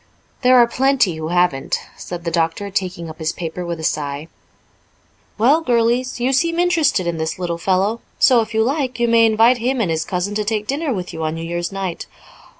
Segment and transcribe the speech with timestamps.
[0.41, 4.29] "There are plenty who haven't," said the doctor, taking up his paper with a sigh.
[5.37, 9.27] "Well, girlies, you seem interested in this little fellow so, if you like, you may
[9.27, 12.07] invite him and his cousin to take dinner with you on New Year's night."